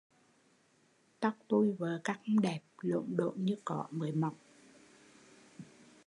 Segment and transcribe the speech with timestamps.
[1.19, 4.33] Tóc tui vợ cắt không đẹp, lổm đổm như cỏ mới mọc